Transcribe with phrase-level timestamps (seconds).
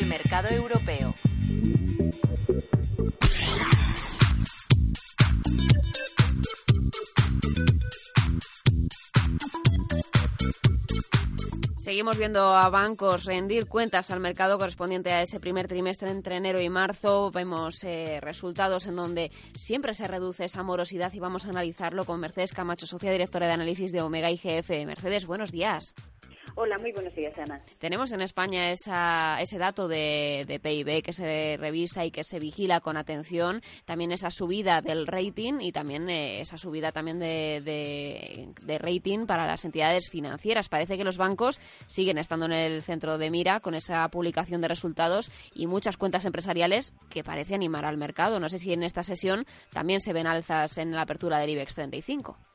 [0.00, 1.14] del mercado europeo.
[11.78, 16.60] Seguimos viendo a bancos rendir cuentas al mercado correspondiente a ese primer trimestre entre enero
[16.60, 17.30] y marzo.
[17.30, 22.20] Vemos eh, resultados en donde siempre se reduce esa morosidad y vamos a analizarlo con
[22.20, 24.70] Mercedes Camacho, socia directora de análisis de Omega IGF.
[24.86, 25.94] Mercedes, buenos días.
[26.56, 27.62] Hola, muy buenos días, Ana.
[27.78, 32.80] Tenemos en España esa, ese dato de, PIB que se revisa y que se vigila
[32.80, 38.78] con atención, también esa subida del rating y también eh, esa subida también de, de,
[38.78, 40.68] rating para las entidades financieras.
[40.68, 44.68] Parece que los bancos siguen estando en el centro de mira con esa publicación de
[44.68, 48.40] resultados y muchas cuentas empresariales que parece animar al mercado.
[48.40, 51.74] No sé si en esta sesión también se ven alzas en la apertura del IBEX
[51.74, 52.49] 35.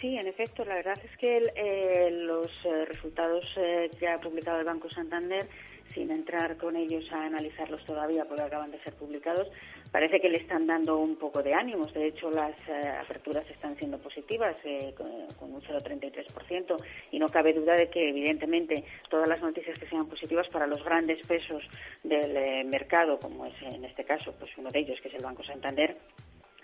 [0.00, 4.60] Sí, en efecto, la verdad es que eh, los eh, resultados eh, que ha publicado
[4.60, 5.46] el Banco Santander,
[5.92, 9.48] sin entrar con ellos a analizarlos todavía porque acaban de ser publicados,
[9.90, 11.92] parece que le están dando un poco de ánimos.
[11.94, 12.54] De hecho, las
[13.02, 14.54] aperturas están siendo positivas,
[14.96, 16.76] con, un 0,33%,
[17.10, 20.84] y no cabe duda de que, evidentemente, todas las noticias que sean positivas para los
[20.84, 21.62] grandes pesos
[22.04, 25.42] del mercado, como es en este caso pues uno de ellos, que es el Banco
[25.42, 25.96] Santander,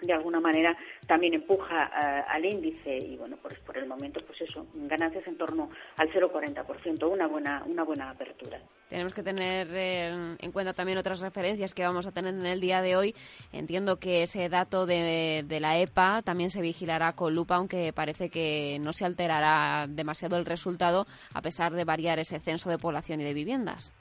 [0.01, 4.67] de alguna manera también empuja eh, al índice y bueno por el momento pues eso
[4.75, 8.61] ganancias en torno al 0,40% una buena una buena apertura.
[8.89, 12.61] Tenemos que tener eh, en cuenta también otras referencias que vamos a tener en el
[12.61, 13.15] día de hoy.
[13.53, 18.31] Entiendo que ese dato de, de la EPA también se vigilará con lupa aunque parece
[18.31, 23.21] que no se alterará demasiado el resultado a pesar de variar ese censo de población
[23.21, 23.93] y de viviendas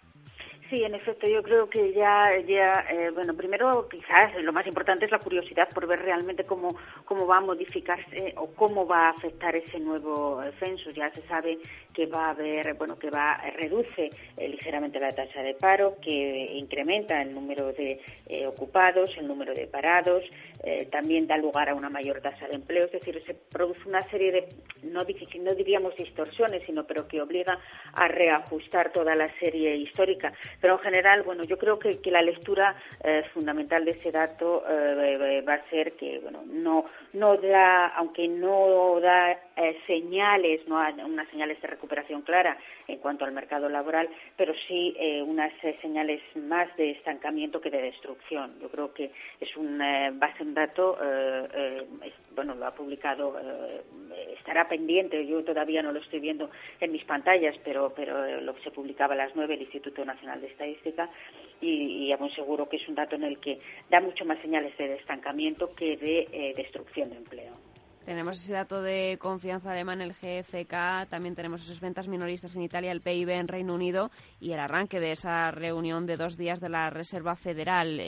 [0.69, 5.06] Sí, en efecto, yo creo que ya, ya eh, bueno, primero quizás lo más importante
[5.06, 6.75] es la curiosidad por ver realmente cómo,
[7.06, 10.89] cómo va a modificarse o cómo va a afectar ese nuevo censo.
[10.91, 11.59] Ya se sabe
[11.94, 16.54] que va a haber, bueno, que va reduce eh, ligeramente la tasa de paro, que
[16.54, 20.24] incrementa el número de eh, ocupados, el número de parados,
[20.92, 24.32] también da lugar a una mayor tasa de empleo, es decir, se produce una serie
[24.32, 24.48] de,
[24.84, 27.59] no, no diríamos distorsiones, sino pero que obliga
[27.94, 30.32] a reajustar toda la serie histórica.
[30.62, 35.42] Pero en general, bueno, yo creo que, la lectura eh, fundamental de ese dato eh,
[35.42, 41.28] va a ser que, bueno, no, no da, aunque no da eh, señales, no unas
[41.30, 42.58] señales de recuperación clara
[42.88, 44.08] en cuanto al mercado laboral,
[44.38, 44.96] pero sí
[45.26, 45.52] unas
[45.82, 48.52] señales más de estancamiento que de destrucción.
[48.62, 50.98] Yo creo que es un, va a dato,
[52.36, 53.36] bueno, lo ha publicado,
[54.38, 56.50] estará pendiente, yo todavía no lo estoy viendo
[56.80, 60.48] en mis pantallas, pero, pero lo se publicaba a las nueve el Instituto Nacional de
[60.48, 61.10] estadística
[61.62, 64.96] y, y seguro que es un dato en el que da mucho más señales de
[64.96, 67.72] estancamiento que de eh, destrucción de empleo.
[68.06, 72.91] Tenemos ese dato de confianza alemán, el GFK, también tenemos esas ventas minoristas en Italia,
[72.91, 76.68] el PIB en Reino Unido y el arranque de esa reunión de dos días de
[76.68, 78.02] la Reserva Federal.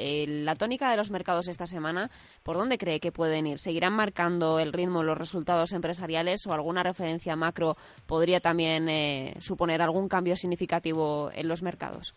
[0.44, 2.09] la tónica de los mercados esta semana,
[2.44, 3.57] ¿por dónde cree que pueden ir?
[3.57, 7.75] ¿Seguirán marcando el ritmo los resultados empresariales o alguna referencia macro
[8.06, 12.16] podría también eh, suponer algún cambio significativo en los mercados?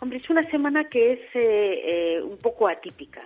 [0.00, 3.22] Hombre, es una semana que es eh, eh, un poco atípica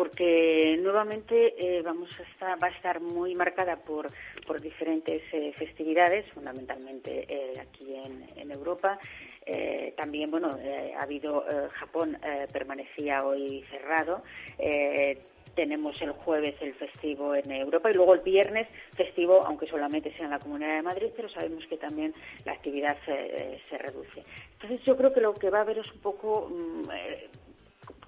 [0.00, 4.06] porque nuevamente eh, vamos a estar, va a estar muy marcada por,
[4.46, 5.20] por diferentes
[5.56, 7.26] festividades, fundamentalmente
[7.60, 8.98] aquí en, Europa.
[9.98, 10.56] también, bueno,
[10.96, 11.44] ha habido,
[11.74, 12.16] Japón
[12.50, 14.22] permanecía hoy cerrado
[15.54, 20.24] tenemos el jueves el festivo en Europa y luego el viernes festivo, aunque solamente sea
[20.24, 22.14] en la Comunidad de Madrid, pero sabemos que también
[22.46, 24.24] la actividad se, se reduce.
[24.54, 26.50] Entonces yo creo que lo que va a haber es un poco...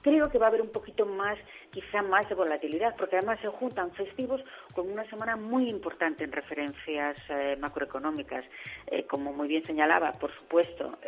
[0.02, 1.38] Eh, creo que va a haber un poquito más,
[1.70, 4.42] quizá más de volatilidad, porque además se juntan festivos
[4.74, 8.44] con una semana muy importante en referencias eh, macroeconómicas.
[8.86, 10.98] Eh, como muy bien señalaba, por supuesto,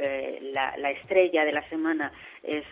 [0.53, 2.13] la, la, estrella de la semana
[2.43, 2.65] es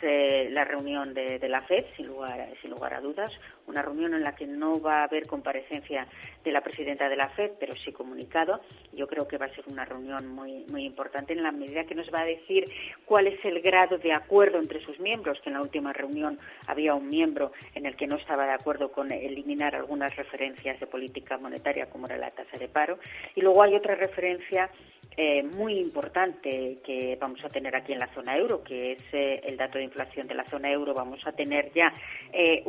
[0.53, 3.31] la reunión de, de, la FED, sin lugar, sin lugar a dudas,
[3.72, 6.06] una reunión en la que no va a haber comparecencia
[6.44, 8.61] de la presidenta de la FED, pero sí comunicado.
[8.93, 11.94] Yo creo que va a ser una reunión muy, muy importante en la medida que
[11.94, 12.64] nos va a decir
[13.05, 16.94] cuál es el grado de acuerdo entre sus miembros, que en la última reunión había
[16.94, 21.38] un miembro en el que no estaba de acuerdo con eliminar algunas referencias de política
[21.38, 22.99] monetaria, como era la tasa de paro.
[23.35, 24.70] Y luego hay otra referencia
[25.14, 29.43] eh, muy importante que vamos a tener aquí en la zona euro, que es eh,
[29.44, 30.94] el dato de inflación de la zona euro.
[30.94, 31.93] Vamos a tener ya
[32.32, 32.64] eh,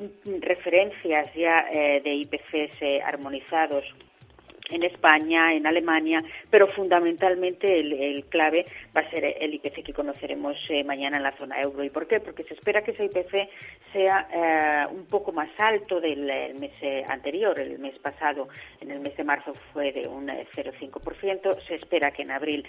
[0.93, 3.85] referencias ya de IPCs armonizados
[4.73, 8.65] en España, en Alemania, pero fundamentalmente el, clave
[8.95, 11.83] va a ser el IPC que conoceremos eh, mañana en la zona euro.
[11.83, 12.19] ¿Y por qué?
[12.19, 13.49] Porque se espera que ese IPC
[13.91, 16.25] sea eh, un poco más alto del
[16.59, 16.71] mes
[17.07, 18.47] anterior, el mes pasado,
[18.81, 22.65] en el mes de marzo fue de un 0,5%, se espera que en abril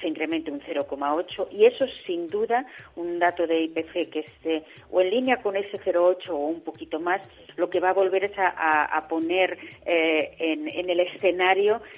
[0.00, 2.66] se incremente un 0,8% y eso sin duda
[2.96, 7.00] un dato de IPC que esté o en línea con ese 0,8 o un poquito
[7.00, 7.20] más,
[7.56, 11.43] lo que va a volver es a, poner eh, en, el escenario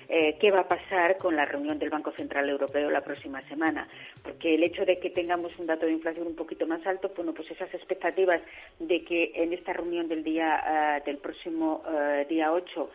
[0.08, 3.88] eh, qué va a pasar con la reunión del Banco Central Europeo la próxima semana.
[4.22, 7.32] Porque el hecho de que tengamos un dato de inflación un poquito más alto, bueno,
[7.32, 8.40] pues esas expectativas
[8.78, 11.82] de que en esta reunión del día eh, del próximo
[12.28, 12.90] día 8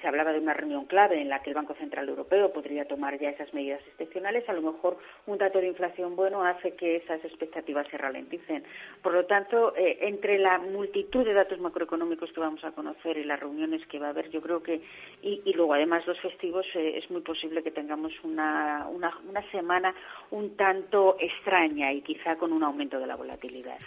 [0.00, 3.18] se hablaba de una reunión clave en la que el Banco Central Europeo podría tomar
[3.18, 7.24] ya esas medidas excepcionales, a lo mejor un dato de inflación bueno hace que esas
[7.24, 8.64] expectativas se ralenticen.
[9.02, 13.40] Por lo tanto, entre la multitud de datos macroeconómicos que vamos a conocer y las
[13.40, 14.80] reuniones que va a haber, yo creo que,
[15.22, 19.12] y, luego además los festivos, eh, es muy posible que tengamos una, una,
[19.52, 19.94] semana
[20.30, 23.78] un tanto extraña y quizá con un aumento de la volatilidad.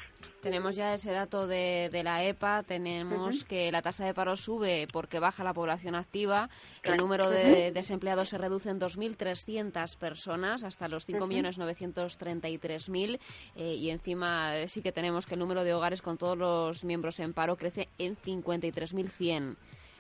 [0.42, 5.20] Tenemos ya ese dato de, la EPA, tenemos que la tasa de paro sube porque
[5.20, 6.50] baja la población activa,
[6.84, 13.20] el número de desempleados se reduce en 2.300 personas hasta los 5.933.000
[13.58, 17.20] eh, y encima sí que tenemos que el número de hogares con todos los miembros
[17.20, 19.58] en paro crece en 53.100.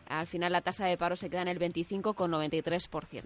[0.09, 3.23] Al final la tasa de paro se queda en el 25,93%.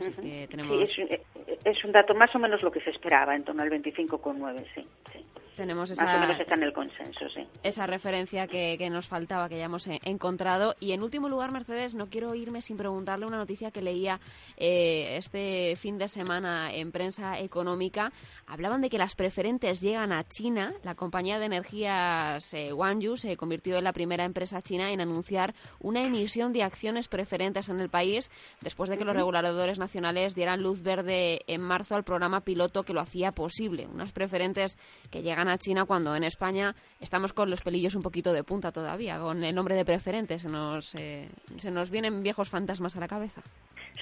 [0.00, 0.90] Así que tenemos...
[0.90, 1.20] Sí, es,
[1.64, 4.86] es, un dato más o menos lo que se esperaba, en torno al 25,9, sí,
[5.12, 5.24] sí.
[5.56, 7.46] Tenemos esa, Más o menos está en el consenso, sí.
[7.62, 10.74] Esa referencia que, que, nos faltaba, que ya hemos eh, encontrado.
[10.80, 14.20] Y en último lugar, Mercedes, no quiero irme sin preguntarle una noticia que leía
[14.56, 18.12] eh, este fin de semana en prensa económica.
[18.46, 20.72] Hablaban de que las preferentes llegan a China.
[20.82, 25.54] La compañía de energías eh, Wanyu se convirtió en la primera empresa china en anunciar
[25.80, 28.30] una emisión de acciones preferentes en el país
[28.60, 32.92] después de que los reguladores nacionales dieran luz verde en marzo al programa piloto que
[32.92, 33.86] lo hacía posible.
[33.86, 34.78] Unas preferentes
[35.10, 38.72] que llegan a China cuando en España estamos con los pelillos un poquito de punta
[38.72, 43.00] todavía, con el nombre de preferente, se nos, eh, se nos vienen viejos fantasmas a
[43.00, 43.42] la cabeza.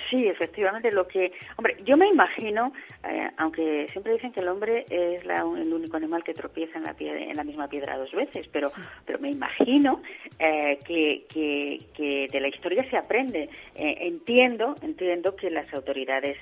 [0.08, 2.72] Sí, efectivamente, lo que, hombre, yo me imagino,
[3.08, 6.94] eh, aunque siempre dicen que el hombre es el único animal que tropieza en la,
[6.98, 8.70] en la misma piedra dos veces, pero,
[9.06, 10.02] pero me imagino
[10.38, 13.48] eh, que, que, de la historia se aprende.
[13.74, 16.38] entiendo, entiendo que las autoridades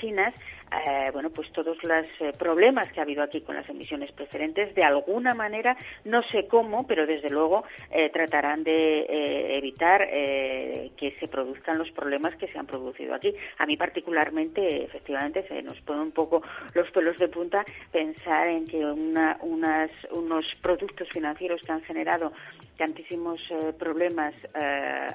[0.00, 0.34] chinas
[0.82, 4.74] eh, bueno, pues todos los eh, problemas que ha habido aquí con las emisiones preferentes,
[4.74, 11.28] de alguna manera, no sé cómo, pero desde luego eh, tratarán de evitar que se
[11.28, 13.34] produzcan los problemas que se han producido aquí.
[13.58, 16.42] A mí particularmente, efectivamente, se nos pone un poco
[16.74, 22.32] los pelos de punta pensar en que una, unas, unos productos financieros que han generado
[22.76, 23.40] tantísimos
[23.78, 24.34] problemas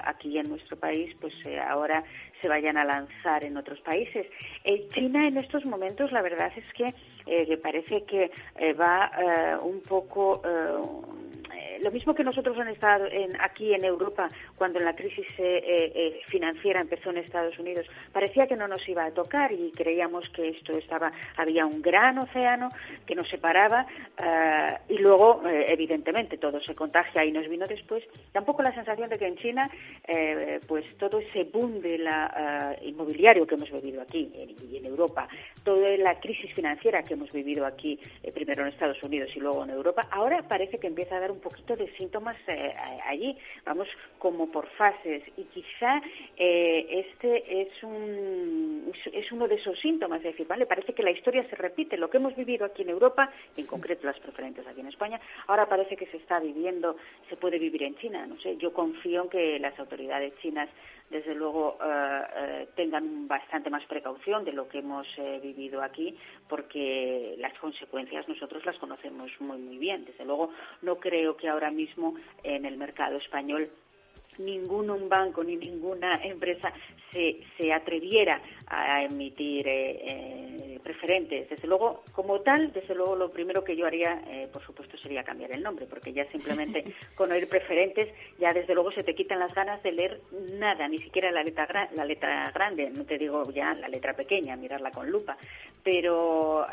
[0.04, 1.34] aquí en nuestro país, pues
[1.68, 2.02] ahora
[2.40, 4.26] se vayan a lanzar en otros países.
[4.94, 6.94] China en estos momentos la verdad es que
[7.26, 10.40] eh, parece que eh, va eh, un poco
[11.82, 15.26] lo mismo que nosotros han estado en, aquí en Europa cuando la crisis
[16.26, 20.48] financiera empezó en Estados Unidos parecía que no nos iba a tocar y creíamos que
[20.48, 22.68] esto estaba había un gran océano
[23.06, 23.86] que nos separaba
[24.88, 28.04] y luego evidentemente todo se contagia y nos vino después.
[28.32, 29.62] Tampoco la sensación de que en China
[30.66, 34.30] pues todo ese boom de la inmobiliario que hemos vivido aquí
[34.70, 35.28] y en Europa
[35.64, 39.64] toda la crisis financiera que hemos vivido aquí, eh, primero en Estados Unidos y luego
[39.64, 42.74] en Europa, ahora parece que empieza a dar un poquito de síntomas eh,
[43.06, 43.36] allí.
[43.64, 43.88] Vamos
[44.18, 46.00] como por fases y quizá
[46.36, 50.18] eh, este es, un, es uno de esos síntomas.
[50.18, 50.66] Es decir, ¿vale?
[50.66, 51.96] parece que la historia se repite.
[51.96, 55.66] Lo que hemos vivido aquí en Europa, en concreto las preferentes aquí en España, ahora
[55.66, 56.96] parece que se está viviendo,
[57.28, 58.26] se puede vivir en China.
[58.26, 60.68] No sé, yo confío en que las autoridades chinas
[61.10, 66.16] desde luego eh, eh, tengan bastante más precaución de lo que hemos eh, vivido aquí,
[66.48, 70.04] porque las consecuencias nosotros las conocemos muy, muy bien.
[70.04, 70.50] Desde luego,
[70.82, 72.14] no creo que ahora mismo
[72.44, 73.70] en el mercado español
[74.44, 76.72] ningún un banco ni ninguna empresa
[77.12, 81.48] se, se atreviera a emitir eh, eh, preferentes.
[81.48, 85.24] Desde luego, como tal, desde luego lo primero que yo haría, eh, por supuesto, sería
[85.24, 86.84] cambiar el nombre, porque ya simplemente
[87.16, 90.20] con oír preferentes, ya desde luego se te quitan las ganas de leer
[90.52, 94.56] nada, ni siquiera la letra, la letra grande, no te digo ya la letra pequeña,
[94.56, 95.36] mirarla con lupa.
[95.82, 96.66] Pero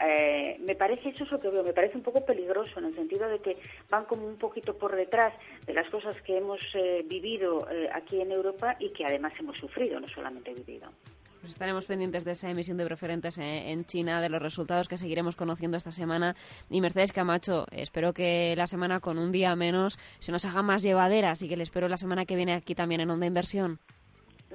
[0.59, 3.29] me parece, eso es lo que veo, me parece un poco peligroso en el sentido
[3.29, 3.55] de que
[3.89, 5.33] van como un poquito por detrás
[5.65, 6.59] de las cosas que hemos
[7.05, 7.56] vivido
[7.93, 10.89] aquí en Europa y que además hemos sufrido, no solamente vivido.
[11.41, 15.35] Pues estaremos pendientes de esa emisión de preferentes en China, de los resultados que seguiremos
[15.35, 16.35] conociendo esta semana.
[16.69, 20.83] Y Mercedes Camacho, espero que la semana con un día menos se nos haga más
[20.83, 23.79] llevadera, así que le espero la semana que viene aquí también en Onda Inversión.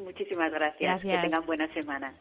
[0.00, 1.02] Muchísimas gracias.
[1.02, 1.22] gracias.
[1.22, 2.12] Que tengan buena semana.